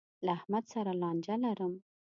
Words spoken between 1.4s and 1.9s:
لرم.